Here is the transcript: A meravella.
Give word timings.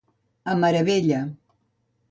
A 0.53 0.55
meravella. 0.63 1.21